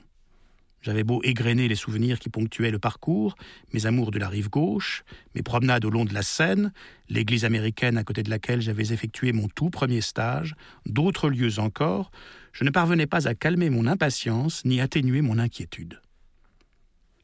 J'avais 0.85 1.05
beau 1.05 1.23
égrener 1.23 1.67
les 1.67 1.77
souvenirs 1.77 2.19
qui 2.19 2.29
ponctuaient 2.29 2.71
le 2.71 2.79
parcours, 2.79 3.37
mes 3.73 3.87
amours 3.87 4.11
de 4.11 4.19
la 4.19 4.29
rive 4.29 4.51
gauche, 4.51 5.03
mes 5.35 5.43
promenades 5.43 5.87
au 5.87 5.91
long 5.91 6.05
de 6.05 6.13
la 6.13 6.23
Seine, 6.23 6.73
l'église 7.09 7.47
américaine 7.47 7.97
à 7.97 8.05
côté 8.05 8.23
de 8.23 8.29
laquelle 8.29 8.61
j'avais 8.61 8.93
effectué 8.93 9.33
mon 9.33 9.49
tout 9.49 9.71
premier 9.71 10.03
stage, 10.03 10.55
d'autres 10.85 11.31
lieux 11.31 11.59
encore, 11.59 12.11
je 12.53 12.65
ne 12.65 12.71
parvenais 12.71 13.07
pas 13.07 13.27
à 13.29 13.35
calmer 13.35 13.71
mon 13.71 13.87
impatience 13.87 14.65
ni 14.67 14.83
atténuer 14.83 15.23
mon 15.23 15.39
inquiétude. 15.39 16.03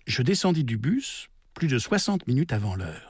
Je 0.07 0.23
descendis 0.23 0.65
du 0.65 0.79
bus 0.79 1.29
plus 1.53 1.69
de 1.69 1.79
soixante 1.79 2.27
minutes 2.27 2.55
avant 2.55 2.77
l'heure. 2.77 3.10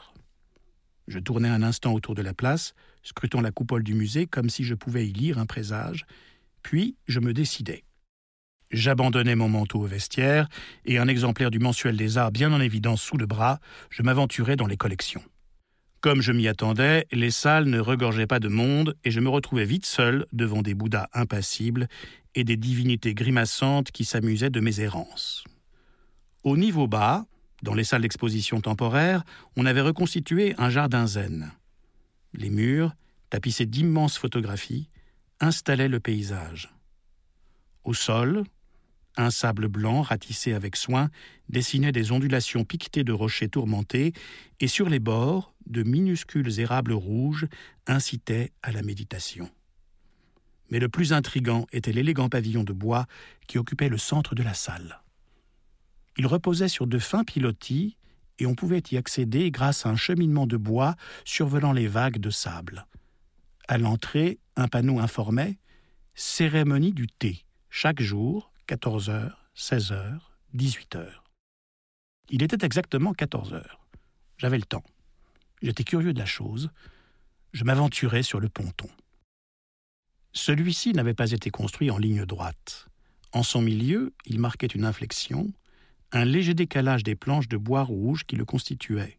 Je 1.11 1.19
tournai 1.19 1.49
un 1.49 1.65
instant 1.65 1.93
autour 1.93 2.15
de 2.15 2.23
la 2.23 2.35
place, 2.35 2.73
scrutant 3.03 3.41
la 3.41 3.51
coupole 3.51 3.83
du 3.83 3.95
musée 3.95 4.29
comme 4.29 4.49
si 4.49 4.63
je 4.63 4.77
pouvais 4.77 5.09
y 5.09 5.13
lire 5.13 5.39
un 5.39 5.45
présage, 5.45 6.07
puis 6.63 6.95
je 7.09 7.19
me 7.19 7.35
décidai. 7.35 7.83
J'abandonnai 8.71 9.35
mon 9.35 9.49
manteau 9.49 9.81
au 9.81 9.87
vestiaire 9.87 10.49
et 10.85 10.99
un 10.99 11.09
exemplaire 11.09 11.51
du 11.51 11.59
mensuel 11.59 11.97
des 11.97 12.17
arts 12.17 12.31
bien 12.31 12.53
en 12.53 12.61
évidence 12.61 13.03
sous 13.03 13.17
le 13.17 13.27
bras, 13.27 13.59
je 13.91 14.05
m'aventurai 14.05 14.55
dans 14.55 14.69
les 14.69 14.77
collections. 14.77 15.25
Comme 16.01 16.23
je 16.23 16.31
m'y 16.31 16.47
attendais, 16.47 17.09
les 17.11 17.33
salles 17.33 17.67
ne 17.67 17.81
regorgeaient 17.81 18.29
pas 18.29 18.39
de 18.39 18.47
monde 18.47 18.95
et 19.03 19.11
je 19.11 19.19
me 19.19 19.29
retrouvais 19.29 19.65
vite 19.65 19.87
seul 19.87 20.27
devant 20.33 20.63
des 20.63 20.75
bouddhas 20.75 21.09
impassibles 21.13 21.89
et 22.37 22.45
des 22.45 22.57
divinités 22.57 23.15
grimaçantes 23.15 23.91
qui 23.91 24.05
s'amusaient 24.05 24.49
de 24.49 24.61
mes 24.61 24.79
errances. 24.79 25.43
Au 26.45 26.57
niveau 26.57 26.87
bas, 26.87 27.27
dans 27.63 27.75
les 27.75 27.85
salles 27.85 28.03
d'exposition 28.03 28.61
temporaire, 28.61 29.25
on 29.57 29.67
avait 29.67 29.81
reconstitué 29.81 30.55
un 30.59 30.71
jardin 30.71 31.07
zen. 31.07 31.53
Les 32.33 32.51
murs, 32.51 32.95
tapissés 33.29 33.67
d'immenses 33.67 34.19
photographies, 34.19 34.89
installaient 35.41 35.89
le 35.89 36.01
paysage. 36.01 36.73
Au 37.85 37.95
sol, 37.95 38.45
un 39.17 39.31
sable 39.31 39.69
blanc, 39.69 40.03
ratissé 40.03 40.53
avec 40.53 40.77
soin, 40.77 41.11
dessinait 41.49 41.93
des 41.93 42.13
ondulations 42.13 42.65
piquetées 42.65 43.05
de 43.05 43.13
rochers 43.13 43.49
tourmentés, 43.49 44.13
et 44.61 44.69
sur 44.69 44.89
les 44.89 45.01
bords, 45.01 45.55
de 45.67 45.83
minuscules 45.83 46.61
érables 46.61 46.93
rouges 46.93 47.47
incitaient 47.87 48.53
à 48.63 48.73
la 48.73 48.83
méditation. 48.83 49.51
Mais 50.71 50.79
le 50.79 50.89
plus 50.89 51.13
intrigant 51.13 51.67
était 51.73 51.93
l'élégant 51.93 52.29
pavillon 52.29 52.65
de 52.65 52.73
bois 52.73 53.07
qui 53.47 53.59
occupait 53.59 53.89
le 53.89 53.99
centre 53.99 54.35
de 54.35 54.43
la 54.43 54.55
salle. 54.55 55.03
Il 56.21 56.27
reposait 56.27 56.69
sur 56.69 56.87
de 56.87 56.99
fins 56.99 57.25
pilotis, 57.25 57.97
et 58.39 58.45
on 58.45 58.55
pouvait 58.55 58.83
y 58.91 58.99
accéder 58.99 59.51
grâce 59.51 59.87
à 59.87 59.89
un 59.89 59.97
cheminement 59.97 60.47
de 60.47 60.59
bois 60.59 60.95
survolant 61.25 61.73
les 61.73 61.89
vagues 61.89 62.19
de 62.19 62.29
sable. 62.29 62.87
À 63.69 63.79
l'entrée, 63.79 64.39
un 64.55 64.69
panneau 64.69 64.99
informait 64.99 65.57
Cérémonie 66.15 66.93
du 66.93 67.07
thé, 67.07 67.47
chaque 67.71 68.03
jour, 68.03 68.53
14h, 68.69 69.33
16h, 69.57 70.19
18h. 70.55 71.07
Il 72.29 72.43
était 72.43 72.67
exactement 72.67 73.15
14 73.15 73.55
heures. 73.55 73.81
J'avais 74.37 74.59
le 74.59 74.65
temps. 74.65 74.85
J'étais 75.63 75.85
curieux 75.85 76.13
de 76.13 76.19
la 76.19 76.27
chose. 76.27 76.69
Je 77.55 77.65
m'aventurais 77.65 78.23
sur 78.23 78.41
le 78.41 78.51
ponton. 78.51 78.91
Celui-ci 80.35 80.93
n'avait 80.93 81.15
pas 81.15 81.31
été 81.33 81.49
construit 81.51 81.91
en 81.91 81.97
ligne 81.97 82.27
droite. 82.27 82.89
En 83.33 83.43
son 83.43 83.63
milieu, 83.63 84.13
il 84.27 84.39
marquait 84.39 84.67
une 84.67 84.85
inflexion, 84.85 85.51
un 86.13 86.25
léger 86.25 86.55
décalage 86.55 87.03
des 87.03 87.15
planches 87.15 87.49
de 87.49 87.57
bois 87.57 87.83
rouge 87.83 88.25
qui 88.25 88.37
le 88.37 88.45
constituaient, 88.45 89.19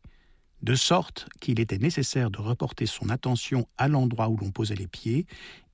de 0.62 0.76
sorte 0.76 1.28
qu'il 1.40 1.60
était 1.60 1.78
nécessaire 1.78 2.30
de 2.30 2.40
reporter 2.40 2.86
son 2.86 3.10
attention 3.10 3.68
à 3.78 3.88
l'endroit 3.88 4.30
où 4.30 4.38
l'on 4.38 4.52
posait 4.52 4.76
les 4.76 4.88
pieds 4.88 5.26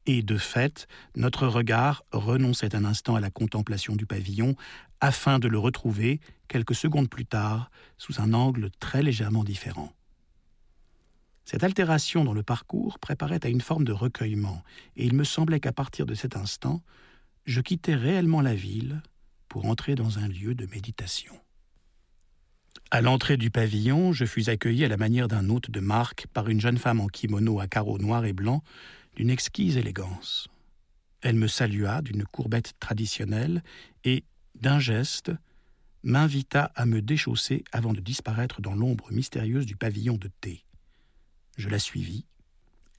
et 0.06 0.24
de 0.24 0.38
fait, 0.38 0.88
notre 1.16 1.48
regard 1.48 2.04
renonçait 2.12 2.76
un 2.76 2.86
instant 2.86 3.16
à 3.16 3.20
la 3.20 3.30
contemplation 3.30 3.96
du 3.96 4.06
pavillon 4.06 4.56
afin 5.02 5.38
de 5.38 5.50
le 5.50 5.60
retrouver 5.60 6.22
quelques 6.48 6.76
secondes 6.76 7.10
plus 7.10 7.26
tard 7.26 7.70
sous 7.98 8.22
un 8.22 8.34
angle 8.34 8.72
très 8.80 9.04
légèrement 9.04 9.44
différent. 9.44 9.92
Cette 11.44 11.64
altération 11.64 12.24
dans 12.24 12.34
le 12.34 12.44
parcours 12.44 13.00
préparait 13.00 13.46
à 13.46 13.50
une 13.50 13.62
forme 13.62 13.84
de 13.84 13.92
recueillement, 13.92 14.64
et 14.96 15.06
il 15.06 15.14
me 15.14 15.24
semblait 15.24 15.60
qu'à 15.60 15.72
partir 15.72 16.06
de 16.06 16.14
cet 16.14 16.36
instant, 16.36 16.82
je 17.46 17.62
quittais 17.62 17.96
réellement 17.96 18.42
la 18.42 18.56
ville 18.56 19.02
pour 19.58 19.66
entrer 19.66 19.96
dans 19.96 20.20
un 20.20 20.28
lieu 20.28 20.54
de 20.54 20.68
méditation. 20.68 21.34
À 22.92 23.02
l'entrée 23.02 23.38
du 23.38 23.50
pavillon, 23.50 24.14
je 24.14 24.24
fus 24.24 24.50
accueilli 24.50 24.86
à 24.86 24.88
la 24.88 24.98
manière 24.98 25.28
d'un 25.28 25.50
hôte 25.50 25.72
de 25.72 25.80
marque 25.80 26.28
par 26.28 26.48
une 26.48 26.62
jeune 26.62 26.78
femme 26.78 27.00
en 27.00 27.08
kimono 27.08 27.60
à 27.60 27.66
carreaux 27.66 27.98
noirs 27.98 28.26
et 28.26 28.34
blancs 28.34 28.62
d'une 29.16 29.32
exquise 29.32 29.76
élégance. 29.76 30.48
Elle 31.22 31.38
me 31.38 31.48
salua 31.48 32.04
d'une 32.04 32.24
courbette 32.24 32.74
traditionnelle 32.80 33.64
et, 34.04 34.26
d'un 34.54 34.78
geste, 34.78 35.32
m'invita 36.04 36.66
à 36.76 36.86
me 36.86 37.02
déchausser 37.02 37.64
avant 37.72 37.94
de 37.94 38.00
disparaître 38.00 38.62
dans 38.62 38.76
l'ombre 38.76 39.12
mystérieuse 39.12 39.66
du 39.66 39.76
pavillon 39.76 40.18
de 40.18 40.30
thé. 40.40 40.66
Je 41.58 41.68
la 41.68 41.80
suivis. 41.80 42.28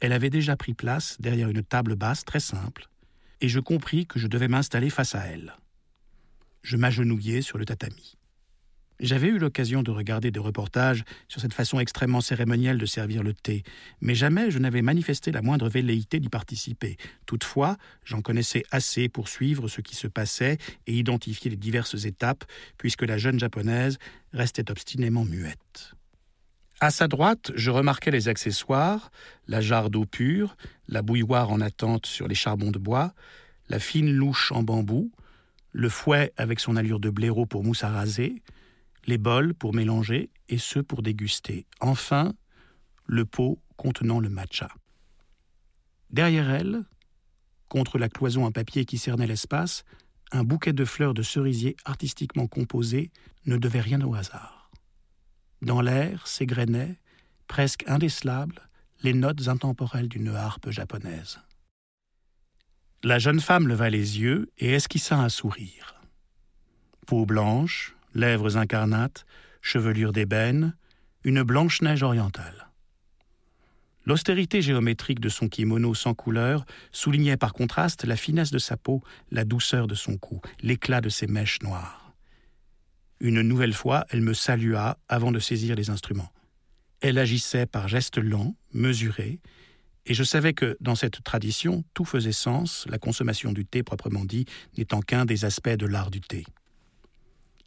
Elle 0.00 0.12
avait 0.12 0.28
déjà 0.28 0.56
pris 0.56 0.74
place 0.74 1.20
derrière 1.20 1.50
une 1.50 1.62
table 1.62 1.94
basse 1.94 2.24
très 2.24 2.40
simple, 2.40 2.88
et 3.40 3.48
je 3.48 3.60
compris 3.60 4.06
que 4.06 4.18
je 4.18 4.26
devais 4.26 4.48
m'installer 4.48 4.90
face 4.90 5.14
à 5.14 5.24
elle. 5.24 5.54
Je 6.62 6.76
m'agenouillai 6.76 7.42
sur 7.42 7.58
le 7.58 7.64
tatami. 7.64 8.18
J'avais 9.00 9.28
eu 9.28 9.38
l'occasion 9.38 9.84
de 9.84 9.92
regarder 9.92 10.32
des 10.32 10.40
reportages 10.40 11.04
sur 11.28 11.40
cette 11.40 11.54
façon 11.54 11.78
extrêmement 11.78 12.20
cérémonielle 12.20 12.78
de 12.78 12.86
servir 12.86 13.22
le 13.22 13.32
thé, 13.32 13.62
mais 14.00 14.16
jamais 14.16 14.50
je 14.50 14.58
n'avais 14.58 14.82
manifesté 14.82 15.30
la 15.30 15.40
moindre 15.40 15.68
velléité 15.68 16.18
d'y 16.18 16.28
participer. 16.28 16.96
Toutefois, 17.24 17.76
j'en 18.04 18.22
connaissais 18.22 18.64
assez 18.72 19.08
pour 19.08 19.28
suivre 19.28 19.68
ce 19.68 19.80
qui 19.82 19.94
se 19.94 20.08
passait 20.08 20.58
et 20.88 20.94
identifier 20.94 21.48
les 21.48 21.56
diverses 21.56 22.06
étapes, 22.06 22.44
puisque 22.76 23.02
la 23.02 23.18
jeune 23.18 23.38
japonaise 23.38 23.98
restait 24.32 24.68
obstinément 24.68 25.24
muette. 25.24 25.94
À 26.80 26.90
sa 26.90 27.06
droite, 27.06 27.52
je 27.54 27.70
remarquais 27.70 28.10
les 28.10 28.28
accessoires, 28.28 29.12
la 29.46 29.60
jarre 29.60 29.90
d'eau 29.90 30.06
pure, 30.06 30.56
la 30.88 31.02
bouilloire 31.02 31.50
en 31.50 31.60
attente 31.60 32.06
sur 32.06 32.26
les 32.26 32.34
charbons 32.34 32.72
de 32.72 32.78
bois, 32.78 33.14
la 33.68 33.78
fine 33.78 34.12
louche 34.12 34.50
en 34.50 34.62
bambou, 34.64 35.12
le 35.78 35.88
fouet 35.88 36.32
avec 36.37 36.58
son 36.58 36.75
allure 36.75 36.99
de 36.99 37.08
blaireau 37.08 37.47
pour 37.47 37.62
mousse 37.62 37.85
à 37.85 37.90
raser, 37.90 38.42
les 39.06 39.16
bols 39.16 39.54
pour 39.54 39.75
mélanger 39.75 40.28
et 40.49 40.58
ceux 40.58 40.82
pour 40.82 41.02
déguster. 41.02 41.66
Enfin, 41.78 42.35
le 43.06 43.25
pot 43.25 43.61
contenant 43.76 44.18
le 44.18 44.28
matcha. 44.28 44.70
Derrière 46.11 46.50
elle, 46.50 46.82
contre 47.68 47.97
la 47.97 48.08
cloison 48.08 48.44
en 48.44 48.50
papier 48.50 48.87
qui 48.87 48.99
cernait 48.99 49.28
l'espace, 49.28 49.85
un 50.32 50.42
bouquet 50.42 50.73
de 50.73 50.85
fleurs 50.85 51.14
de 51.14 51.23
cerisier 51.23 51.76
artistiquement 51.85 52.49
composé 52.49 53.12
ne 53.47 53.56
devait 53.56 53.80
rien 53.80 54.00
au 54.00 54.16
hasard. 54.16 54.73
Dans 55.62 55.80
l'air 55.80 56.26
s'égrenaient, 56.26 56.99
presque 57.47 57.85
indécelables, 57.87 58.68
les 59.04 59.14
notes 59.14 59.47
intemporelles 59.47 60.08
d'une 60.08 60.35
harpe 60.35 60.70
japonaise. 60.70 61.38
La 63.05 63.21
jeune 63.21 63.40
femme 63.40 63.69
leva 63.69 63.90
les 63.90 64.19
yeux 64.19 64.50
et 64.59 64.73
esquissa 64.73 65.17
un 65.17 65.28
sourire. 65.28 66.02
Peau 67.07 67.26
blanche, 67.26 67.95
lèvres 68.12 68.57
incarnates, 68.57 69.25
chevelure 69.62 70.12
d'ébène, 70.12 70.75
une 71.23 71.45
blanche 71.45 71.81
neige 71.81 72.02
orientale. 72.02 72.71
L'austérité 74.05 74.62
géométrique 74.62 75.21
de 75.21 75.28
son 75.28 75.49
kimono 75.49 75.95
sans 75.95 76.14
couleur 76.14 76.64
soulignait 76.90 77.37
par 77.37 77.52
contraste 77.52 78.05
la 78.05 78.17
finesse 78.17 78.50
de 78.50 78.59
sa 78.59 78.76
peau, 78.76 79.00
la 79.31 79.45
douceur 79.45 79.87
de 79.87 79.95
son 79.95 80.17
cou, 80.17 80.40
l'éclat 80.61 81.00
de 81.00 81.09
ses 81.09 81.28
mèches 81.28 81.62
noires. 81.62 82.12
Une 83.21 83.43
nouvelle 83.43 83.75
fois, 83.75 84.07
elle 84.11 84.23
me 84.23 84.35
salua 84.35 84.99
avant 85.09 85.31
de 85.31 85.38
saisir 85.38 85.76
les 85.76 85.90
instruments. 85.90 86.33
Elle 87.00 87.19
agissait 87.19 87.67
par 87.67 87.87
gestes 87.87 88.19
lents, 88.19 88.57
mesurés, 88.73 89.38
et 90.08 90.14
je 90.14 90.24
savais 90.24 90.54
que, 90.54 90.76
dans 90.80 90.94
cette 90.94 91.22
tradition, 91.22 91.84
tout 91.92 92.06
faisait 92.06 92.32
sens, 92.32 92.86
la 92.88 92.98
consommation 92.98 93.52
du 93.52 93.66
thé 93.66 93.82
proprement 93.82 94.24
dit 94.24 94.46
n'étant 94.78 95.00
qu'un 95.00 95.26
des 95.26 95.44
aspects 95.44 95.68
de 95.68 95.86
l'art 95.86 96.10
du 96.10 96.22
thé. 96.22 96.44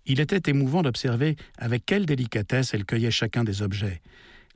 Il 0.07 0.19
était 0.19 0.49
émouvant 0.49 0.81
d'observer 0.81 1.35
avec 1.59 1.85
quelle 1.85 2.07
délicatesse 2.07 2.73
elle 2.73 2.85
cueillait 2.85 3.11
chacun 3.11 3.43
des 3.43 3.61
objets, 3.61 4.01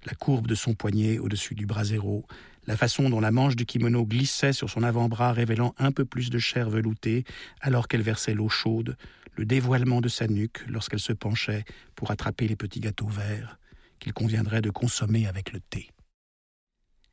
la 0.06 0.16
courbe 0.16 0.48
de 0.48 0.56
son 0.56 0.74
poignet 0.74 1.20
au-dessus 1.20 1.54
du 1.54 1.68
brasero, 1.68 2.26
la 2.66 2.76
façon 2.76 3.08
dont 3.08 3.20
la 3.20 3.32
manche 3.32 3.56
du 3.56 3.68
kimono 3.68 4.04
glissait 4.04 4.54
sur 4.54 4.72
son 4.72 4.82
avant-bras 4.82 5.32
révélant 5.32 5.76
un 5.78 5.92
peu 5.92 6.06
plus 6.06 6.32
de 6.32 6.40
chair 6.40 6.72
veloutée 6.72 7.24
alors 7.62 7.88
qu'elle 7.88 8.02
versait 8.02 8.34
l'eau 8.34 8.50
chaude, 8.50 8.98
le 9.36 9.46
dévoilement 9.46 10.02
de 10.02 10.10
sa 10.10 10.28
nuque 10.28 10.66
lorsqu'elle 10.68 11.00
se 11.00 11.14
penchait 11.14 11.66
pour 11.94 12.10
attraper 12.10 12.48
les 12.48 12.56
petits 12.56 12.80
gâteaux 12.80 13.08
verts 13.08 13.60
qu'il 14.00 14.14
conviendrait 14.14 14.62
de 14.62 14.72
consommer 14.72 15.28
avec 15.28 15.54
le 15.54 15.60
thé. 15.60 15.90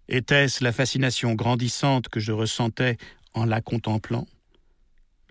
Était-ce 0.09 0.65
la 0.65 0.73
fascination 0.73 1.35
grandissante 1.35 2.09
que 2.09 2.19
je 2.19 2.33
ressentais 2.33 2.97
en 3.35 3.45
la 3.45 3.61
contemplant? 3.61 4.27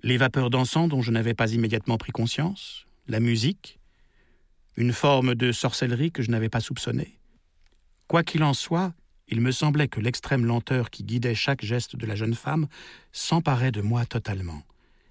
Les 0.01 0.17
vapeurs 0.17 0.49
d'encens 0.49 0.87
dont 0.87 1.01
je 1.01 1.11
n'avais 1.11 1.33
pas 1.33 1.51
immédiatement 1.51 1.97
pris 1.97 2.11
conscience? 2.13 2.87
La 3.07 3.19
musique? 3.19 3.79
Une 4.77 4.93
forme 4.93 5.35
de 5.35 5.51
sorcellerie 5.51 6.11
que 6.11 6.23
je 6.23 6.31
n'avais 6.31 6.49
pas 6.49 6.61
soupçonnée? 6.61 7.19
Quoi 8.07 8.23
qu'il 8.23 8.43
en 8.43 8.53
soit, 8.53 8.93
il 9.27 9.41
me 9.41 9.51
semblait 9.51 9.89
que 9.89 9.99
l'extrême 9.99 10.45
lenteur 10.45 10.89
qui 10.89 11.03
guidait 11.03 11.35
chaque 11.35 11.63
geste 11.63 11.97
de 11.97 12.05
la 12.05 12.15
jeune 12.15 12.33
femme 12.33 12.67
s'emparait 13.11 13.71
de 13.71 13.81
moi 13.81 14.05
totalement. 14.05 14.63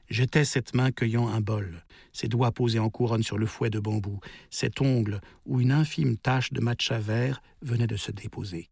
J'étais 0.08 0.44
cette 0.44 0.74
main 0.74 0.90
cueillant 0.90 1.28
un 1.28 1.40
bol, 1.40 1.84
ses 2.12 2.28
doigts 2.28 2.50
posés 2.50 2.80
en 2.80 2.90
couronne 2.90 3.22
sur 3.22 3.38
le 3.38 3.46
fouet 3.46 3.70
de 3.70 3.78
bambou, 3.78 4.20
cet 4.50 4.80
ongle 4.80 5.20
où 5.44 5.60
une 5.60 5.70
infime 5.70 6.16
tache 6.16 6.52
de 6.52 6.60
matcha 6.60 6.98
vert 6.98 7.42
venait 7.62 7.86
de 7.86 7.96
se 7.96 8.10
déposer. 8.10 8.70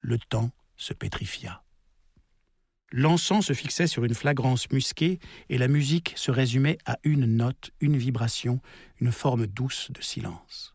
Le 0.00 0.18
temps 0.18 0.50
se 0.76 0.92
pétrifia. 0.92 1.62
L'encens 2.92 3.46
se 3.46 3.52
fixait 3.52 3.86
sur 3.86 4.04
une 4.04 4.14
flagrance 4.14 4.70
musquée 4.72 5.20
et 5.48 5.58
la 5.58 5.68
musique 5.68 6.12
se 6.16 6.32
résumait 6.32 6.78
à 6.86 6.98
une 7.04 7.26
note, 7.26 7.70
une 7.80 7.96
vibration, 7.96 8.60
une 9.00 9.12
forme 9.12 9.46
douce 9.46 9.92
de 9.92 10.02
silence. 10.02 10.72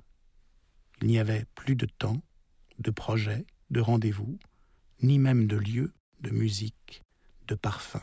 Il 1.01 1.07
n'y 1.07 1.19
avait 1.19 1.45
plus 1.55 1.75
de 1.75 1.85
temps, 1.85 2.21
de 2.79 2.91
projets, 2.91 3.45
de 3.69 3.81
rendez-vous, 3.81 4.39
ni 5.01 5.19
même 5.19 5.47
de 5.47 5.57
lieux, 5.57 5.93
de 6.21 6.29
musique, 6.29 7.03
de 7.47 7.55
parfum. 7.55 8.01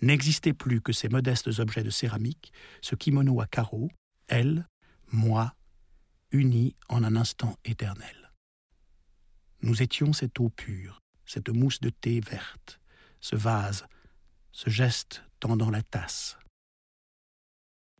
N'existaient 0.00 0.54
plus 0.54 0.80
que 0.80 0.92
ces 0.92 1.08
modestes 1.08 1.58
objets 1.58 1.82
de 1.82 1.90
céramique, 1.90 2.52
ce 2.80 2.94
kimono 2.94 3.40
à 3.40 3.46
carreaux, 3.46 3.90
elle, 4.28 4.66
moi, 5.12 5.54
unis 6.32 6.76
en 6.88 7.04
un 7.04 7.16
instant 7.16 7.56
éternel. 7.64 8.25
Nous 9.62 9.82
étions 9.82 10.12
cette 10.12 10.38
eau 10.40 10.48
pure, 10.50 11.02
cette 11.24 11.48
mousse 11.48 11.80
de 11.80 11.90
thé 11.90 12.20
verte, 12.20 12.80
ce 13.20 13.36
vase, 13.36 13.86
ce 14.52 14.70
geste 14.70 15.24
tendant 15.40 15.70
la 15.70 15.82
tasse. 15.82 16.38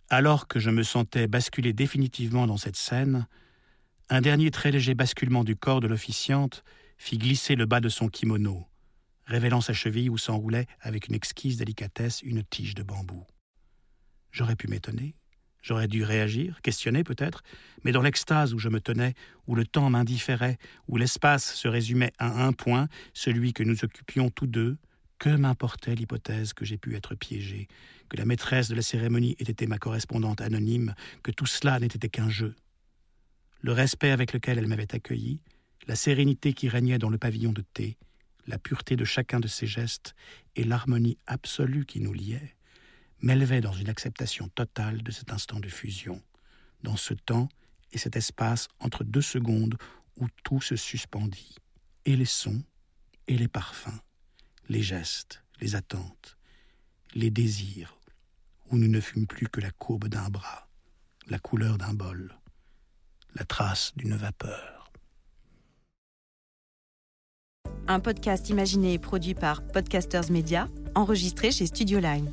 Alors 0.08 0.46
que 0.46 0.60
je 0.60 0.70
me 0.70 0.82
sentais 0.82 1.26
basculer 1.26 1.72
définitivement 1.72 2.46
dans 2.46 2.56
cette 2.56 2.76
scène, 2.76 3.26
un 4.08 4.20
dernier 4.20 4.50
très 4.52 4.70
léger 4.70 4.94
basculement 4.94 5.42
du 5.42 5.56
corps 5.56 5.80
de 5.80 5.88
l'officiante 5.88 6.62
fit 6.96 7.18
glisser 7.18 7.56
le 7.56 7.66
bas 7.66 7.80
de 7.80 7.88
son 7.88 8.08
kimono, 8.08 8.66
révélant 9.24 9.60
sa 9.60 9.72
cheville 9.72 10.08
où 10.08 10.16
s'enroulait 10.16 10.66
avec 10.80 11.08
une 11.08 11.14
exquise 11.14 11.56
délicatesse 11.56 12.22
une 12.22 12.44
tige 12.44 12.74
de 12.74 12.84
bambou. 12.84 13.26
J'aurais 14.30 14.56
pu 14.56 14.68
m'étonner, 14.68 15.16
j'aurais 15.66 15.88
dû 15.88 16.04
réagir, 16.04 16.60
questionner 16.62 17.02
peut-être, 17.02 17.42
mais 17.82 17.90
dans 17.90 18.02
l'extase 18.02 18.54
où 18.54 18.58
je 18.58 18.68
me 18.68 18.80
tenais, 18.80 19.14
où 19.48 19.56
le 19.56 19.66
temps 19.66 19.90
m'indifférait, 19.90 20.58
où 20.86 20.96
l'espace 20.96 21.54
se 21.54 21.66
résumait 21.66 22.12
à 22.18 22.46
un 22.46 22.52
point, 22.52 22.88
celui 23.14 23.52
que 23.52 23.64
nous 23.64 23.84
occupions 23.84 24.30
tous 24.30 24.46
deux, 24.46 24.76
que 25.18 25.30
m'importait 25.30 25.96
l'hypothèse 25.96 26.52
que 26.52 26.64
j'ai 26.64 26.78
pu 26.78 26.94
être 26.94 27.16
piégé, 27.16 27.66
que 28.08 28.16
la 28.16 28.24
maîtresse 28.24 28.68
de 28.68 28.76
la 28.76 28.82
cérémonie 28.82 29.34
ait 29.40 29.50
été 29.50 29.66
ma 29.66 29.78
correspondante 29.78 30.40
anonyme, 30.40 30.94
que 31.24 31.32
tout 31.32 31.46
cela 31.46 31.80
n'était 31.80 32.08
qu'un 32.08 32.28
jeu. 32.28 32.54
Le 33.60 33.72
respect 33.72 34.12
avec 34.12 34.32
lequel 34.32 34.58
elle 34.58 34.68
m'avait 34.68 34.94
accueilli, 34.94 35.40
la 35.88 35.96
sérénité 35.96 36.52
qui 36.52 36.68
régnait 36.68 36.98
dans 36.98 37.10
le 37.10 37.18
pavillon 37.18 37.52
de 37.52 37.62
thé, 37.62 37.96
la 38.46 38.58
pureté 38.58 38.94
de 38.94 39.04
chacun 39.04 39.40
de 39.40 39.48
ses 39.48 39.66
gestes 39.66 40.14
et 40.54 40.62
l'harmonie 40.62 41.18
absolue 41.26 41.86
qui 41.86 42.00
nous 42.00 42.12
liait, 42.12 42.55
m'élevaient 43.20 43.60
dans 43.60 43.72
une 43.72 43.88
acceptation 43.88 44.48
totale 44.48 45.02
de 45.02 45.10
cet 45.10 45.32
instant 45.32 45.60
de 45.60 45.68
fusion, 45.68 46.22
dans 46.82 46.96
ce 46.96 47.14
temps 47.14 47.48
et 47.92 47.98
cet 47.98 48.16
espace 48.16 48.68
entre 48.80 49.04
deux 49.04 49.22
secondes 49.22 49.76
où 50.16 50.26
tout 50.44 50.60
se 50.60 50.76
suspendit, 50.76 51.56
et 52.04 52.16
les 52.16 52.24
sons, 52.24 52.62
et 53.26 53.36
les 53.36 53.48
parfums, 53.48 54.00
les 54.68 54.82
gestes, 54.82 55.42
les 55.60 55.74
attentes, 55.74 56.36
les 57.14 57.30
désirs, 57.30 57.98
où 58.70 58.76
nous 58.76 58.88
ne 58.88 59.00
fûmes 59.00 59.26
plus 59.26 59.48
que 59.48 59.60
la 59.60 59.70
courbe 59.70 60.08
d'un 60.08 60.28
bras, 60.28 60.68
la 61.28 61.38
couleur 61.38 61.78
d'un 61.78 61.94
bol, 61.94 62.34
la 63.34 63.44
trace 63.44 63.92
d'une 63.96 64.16
vapeur. 64.16 64.90
Un 67.88 68.00
podcast 68.00 68.48
imaginé 68.48 68.94
et 68.94 68.98
produit 68.98 69.34
par 69.34 69.64
Podcasters 69.66 70.30
Media, 70.30 70.68
enregistré 70.94 71.52
chez 71.52 71.66
Studio 71.66 72.00
Line. 72.00 72.32